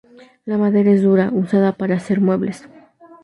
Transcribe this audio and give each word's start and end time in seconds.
La 0.47 0.57
madera 0.57 0.89
es 0.89 1.03
dura, 1.03 1.29
usada 1.31 1.73
para 1.73 1.93
hacer 1.97 2.21
muebles. 2.21 2.67